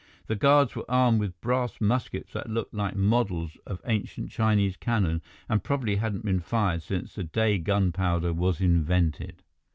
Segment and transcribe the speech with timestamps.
[0.25, 5.21] The guards were armed with brass muskets that looked like models of ancient Chinese cannon
[5.47, 9.43] and probably hadn't been fired since the day gunpowder was invented.